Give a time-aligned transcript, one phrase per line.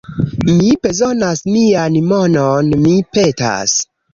[0.45, 3.79] Mi bezonas mian monon, mi petas